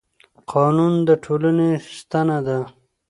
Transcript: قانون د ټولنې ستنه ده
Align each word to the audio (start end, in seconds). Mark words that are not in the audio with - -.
قانون 0.51 0.93
د 1.07 1.09
ټولنې 1.23 1.69
ستنه 1.97 2.37
ده 2.47 2.59